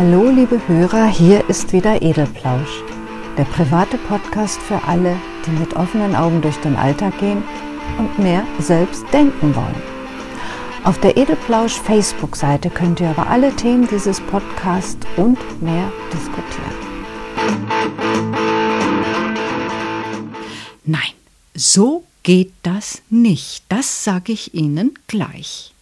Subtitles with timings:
[0.00, 2.82] Hallo liebe Hörer, hier ist wieder Edelplausch,
[3.36, 7.42] der private Podcast für alle, die mit offenen Augen durch den Alltag gehen
[7.98, 9.82] und mehr selbst denken wollen.
[10.84, 16.78] Auf der Edelplausch Facebook-Seite könnt ihr über alle Themen dieses Podcasts und mehr diskutieren.
[20.86, 21.12] Nein,
[21.54, 23.64] so geht das nicht.
[23.68, 25.74] Das sage ich Ihnen gleich.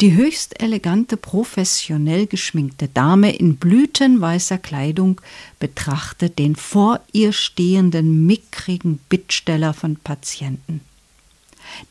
[0.00, 5.20] Die höchst elegante, professionell geschminkte Dame in blütenweißer Kleidung
[5.58, 10.80] betrachtet den vor ihr stehenden mickrigen Bittsteller von Patienten.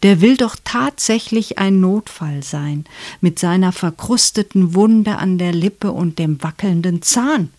[0.04, 2.86] Der will doch tatsächlich ein Notfall sein,
[3.22, 7.50] mit seiner verkrusteten Wunde an der Lippe und dem wackelnden Zahn.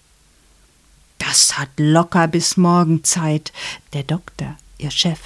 [1.19, 3.53] Das hat locker bis morgen Zeit.
[3.93, 5.21] Der Doktor, ihr Chef.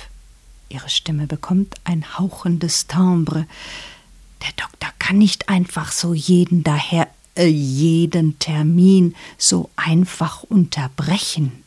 [0.68, 3.46] Ihre Stimme bekommt ein hauchendes Timbre.
[4.42, 11.62] Der Doktor kann nicht einfach so jeden daher, äh, jeden Termin so einfach unterbrechen.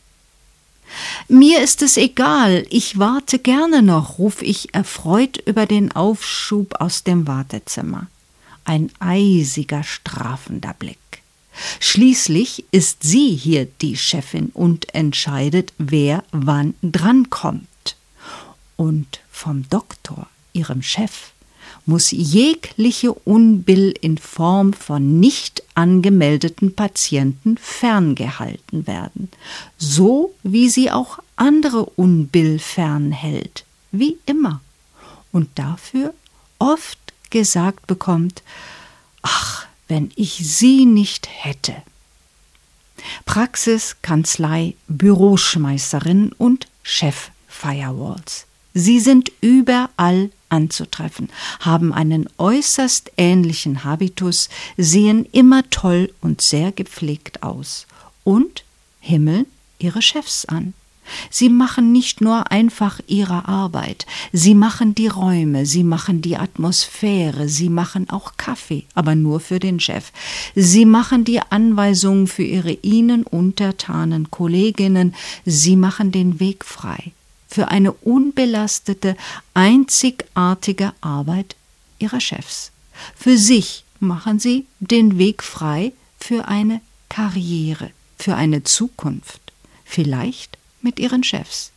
[1.28, 7.02] Mir ist es egal, ich warte gerne noch, ruf ich erfreut über den Aufschub aus
[7.02, 8.06] dem Wartezimmer.
[8.64, 10.98] Ein eisiger, strafender Blick.
[11.80, 17.96] Schließlich ist sie hier die Chefin und entscheidet, wer wann drankommt.
[18.76, 21.32] Und vom Doktor, ihrem Chef,
[21.84, 29.28] muss jegliche Unbill in Form von nicht angemeldeten Patienten ferngehalten werden,
[29.76, 34.60] so wie sie auch andere Unbill fernhält, wie immer,
[35.32, 36.14] und dafür
[36.58, 36.98] oft
[37.30, 38.42] gesagt bekommt,
[39.22, 41.74] ach, wenn ich sie nicht hätte.
[43.24, 48.46] Praxis, Kanzlei, Büroschmeißerin und Chef Firewalls.
[48.74, 51.28] Sie sind überall anzutreffen,
[51.60, 57.86] haben einen äußerst ähnlichen Habitus, sehen immer toll und sehr gepflegt aus
[58.24, 58.64] und
[59.00, 59.46] himmeln
[59.78, 60.74] ihre Chefs an.
[61.30, 67.48] Sie machen nicht nur einfach ihre Arbeit, sie machen die Räume, sie machen die Atmosphäre,
[67.48, 70.10] sie machen auch Kaffee, aber nur für den Chef.
[70.54, 77.12] Sie machen die Anweisungen für ihre ihnen untertanen Kolleginnen, sie machen den Weg frei
[77.48, 79.16] für eine unbelastete,
[79.54, 81.56] einzigartige Arbeit
[81.98, 82.72] ihrer Chefs.
[83.14, 89.40] Für sich machen sie den Weg frei für eine Karriere, für eine Zukunft,
[89.84, 91.72] vielleicht mit ihren Chefs.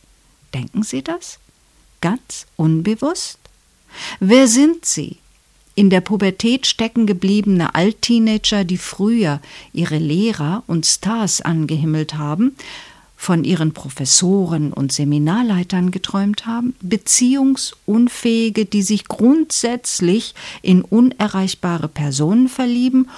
[0.54, 1.38] Denken Sie das?
[2.00, 3.38] Ganz unbewusst?
[4.18, 5.18] Wer sind Sie?
[5.74, 9.40] In der Pubertät stecken gebliebene Altteenager, die früher
[9.72, 12.56] ihre Lehrer und Stars angehimmelt haben,
[13.20, 23.10] von ihren Professoren und Seminarleitern geträumt haben, Beziehungsunfähige, die sich grundsätzlich in unerreichbare Personen verlieben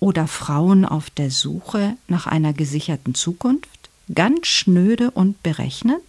[0.00, 6.02] oder Frauen auf der Suche nach einer gesicherten Zukunft, ganz schnöde und berechnend,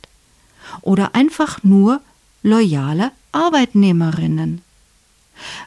[0.82, 2.02] oder einfach nur
[2.42, 4.64] loyale Arbeitnehmerinnen.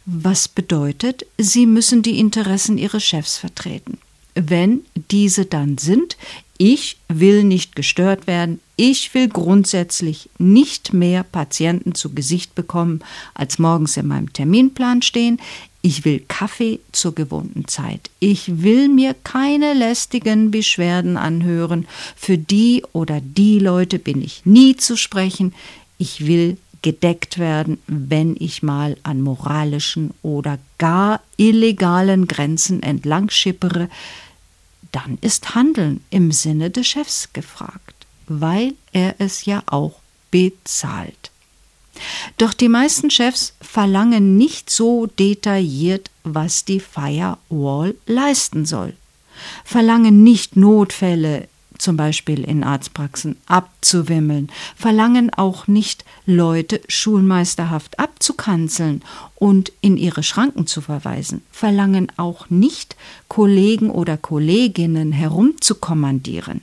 [0.05, 3.99] Was bedeutet, sie müssen die Interessen ihres Chefs vertreten.
[4.35, 4.81] Wenn
[5.13, 6.17] diese dann sind,
[6.65, 8.61] ich will nicht gestört werden.
[8.77, 13.01] Ich will grundsätzlich nicht mehr Patienten zu Gesicht bekommen,
[13.35, 15.41] als morgens in meinem Terminplan stehen.
[15.81, 18.11] Ich will Kaffee zur gewohnten Zeit.
[18.21, 21.89] Ich will mir keine lästigen Beschwerden anhören.
[22.15, 25.55] Für die oder die Leute bin ich nie zu sprechen.
[25.99, 33.89] Ich will gedeckt werden, wenn ich mal an moralischen oder gar illegalen Grenzen entlang schippere
[34.93, 39.99] dann ist Handeln im Sinne des Chefs gefragt, weil er es ja auch
[40.31, 41.31] bezahlt.
[42.39, 48.95] Doch die meisten Chefs verlangen nicht so detailliert, was die Firewall leisten soll,
[49.65, 51.49] verlangen nicht Notfälle
[51.79, 59.03] zum Beispiel in Arztpraxen, abzuwimmeln, verlangen auch nicht, Leute schulmeisterhaft abzukanzeln
[59.35, 62.97] und in ihre Schranken zu verweisen, verlangen auch nicht,
[63.29, 66.63] Kollegen oder Kolleginnen herumzukommandieren.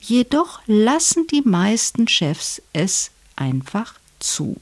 [0.00, 4.56] Jedoch lassen die meisten Chefs es einfach zu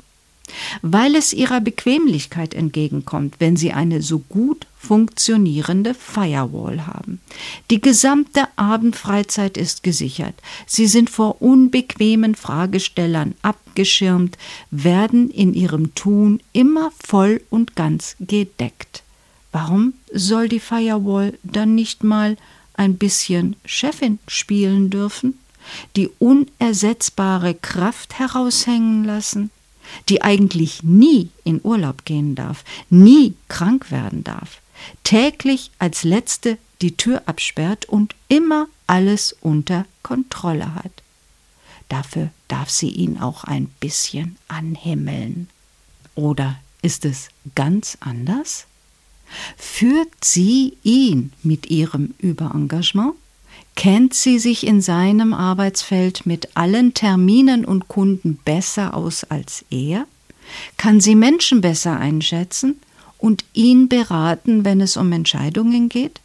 [0.82, 7.20] weil es ihrer Bequemlichkeit entgegenkommt, wenn sie eine so gut funktionierende Firewall haben.
[7.70, 10.34] Die gesamte Abendfreizeit ist gesichert.
[10.66, 14.36] Sie sind vor unbequemen Fragestellern abgeschirmt,
[14.70, 19.02] werden in ihrem Tun immer voll und ganz gedeckt.
[19.52, 22.36] Warum soll die Firewall dann nicht mal
[22.74, 25.38] ein bisschen Chefin spielen dürfen?
[25.94, 29.50] Die unersetzbare Kraft heraushängen lassen?
[30.08, 34.60] Die eigentlich nie in Urlaub gehen darf, nie krank werden darf,
[35.04, 41.02] täglich als Letzte die Tür absperrt und immer alles unter Kontrolle hat.
[41.88, 45.48] Dafür darf sie ihn auch ein bisschen anhimmeln.
[46.14, 48.66] Oder ist es ganz anders?
[49.56, 53.14] Führt sie ihn mit ihrem Überengagement?
[53.74, 60.06] Kennt sie sich in seinem Arbeitsfeld mit allen Terminen und Kunden besser aus als er?
[60.76, 62.80] Kann sie Menschen besser einschätzen
[63.18, 66.20] und ihn beraten, wenn es um Entscheidungen geht?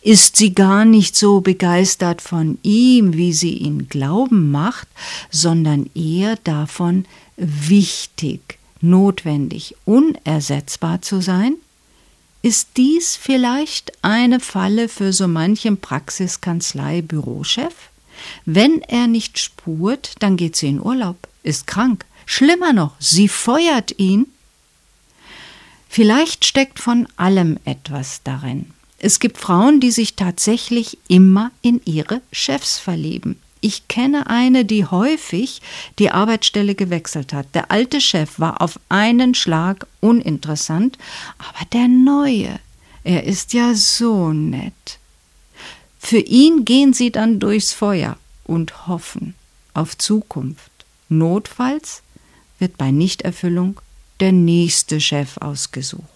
[0.00, 4.88] Ist sie gar nicht so begeistert von ihm, wie sie ihn glauben macht,
[5.30, 7.04] sondern eher davon,
[7.36, 11.56] wichtig, notwendig, unersetzbar zu sein?
[12.46, 17.74] Ist dies vielleicht eine Falle für so manchen Praxiskanzlei-Bürochef?
[18.44, 22.04] Wenn er nicht spurt, dann geht sie in Urlaub, ist krank.
[22.24, 24.26] Schlimmer noch, sie feuert ihn.
[25.88, 28.70] Vielleicht steckt von allem etwas darin.
[28.98, 33.42] Es gibt Frauen, die sich tatsächlich immer in ihre Chefs verlieben.
[33.60, 35.62] Ich kenne eine, die häufig
[35.98, 37.54] die Arbeitsstelle gewechselt hat.
[37.54, 40.98] Der alte Chef war auf einen Schlag uninteressant,
[41.38, 42.58] aber der neue,
[43.04, 44.98] er ist ja so nett.
[45.98, 49.34] Für ihn gehen sie dann durchs Feuer und hoffen
[49.74, 50.70] auf Zukunft.
[51.08, 52.02] Notfalls
[52.58, 53.80] wird bei Nichterfüllung
[54.20, 56.15] der nächste Chef ausgesucht.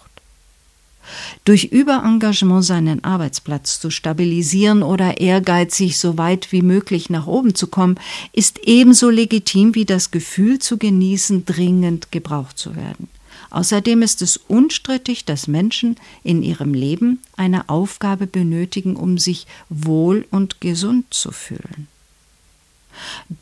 [1.44, 7.66] Durch Überengagement seinen Arbeitsplatz zu stabilisieren oder ehrgeizig so weit wie möglich nach oben zu
[7.66, 7.98] kommen,
[8.32, 13.08] ist ebenso legitim wie das Gefühl zu genießen, dringend gebraucht zu werden.
[13.50, 20.26] Außerdem ist es unstrittig, dass Menschen in ihrem Leben eine Aufgabe benötigen, um sich wohl
[20.30, 21.88] und gesund zu fühlen.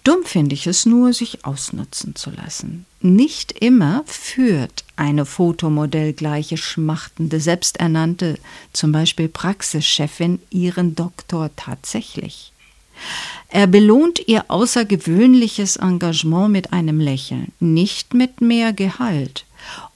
[0.05, 2.87] Dumm finde ich es nur, sich ausnutzen zu lassen.
[3.01, 8.39] Nicht immer führt eine fotomodellgleiche schmachtende, selbsternannte,
[8.73, 12.53] zum Beispiel Praxischefin, ihren Doktor tatsächlich.
[13.49, 19.45] Er belohnt ihr außergewöhnliches Engagement mit einem Lächeln, nicht mit mehr Gehalt,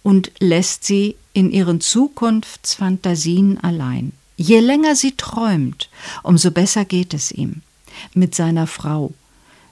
[0.02, 4.12] und lässt sie in ihren Zukunftsfantasien allein.
[4.36, 5.88] Je länger sie träumt,
[6.22, 7.62] umso besser geht es ihm.
[8.14, 9.12] Mit seiner Frau,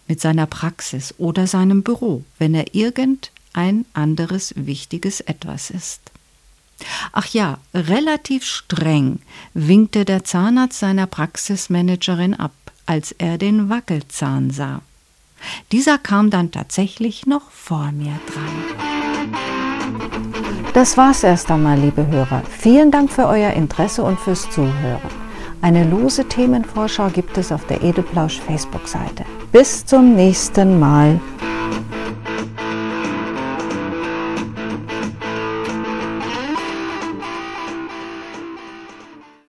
[0.07, 2.75] mit seiner Praxis oder seinem Büro, wenn er
[3.55, 6.01] irgendein anderes wichtiges Etwas ist.
[7.13, 9.21] Ach ja, relativ streng
[9.53, 12.53] winkte der Zahnarzt seiner Praxismanagerin ab,
[12.87, 14.81] als er den Wackelzahn sah.
[15.73, 18.81] Dieser kam dann tatsächlich noch vor mir dran.
[20.75, 22.43] Das war's erst einmal, liebe Hörer.
[22.49, 25.01] Vielen Dank für euer Interesse und fürs Zuhören.
[25.63, 29.25] Eine lose Themenvorschau gibt es auf der Edelplausch Facebook-Seite.
[29.53, 31.21] Bis zum nächsten Mal.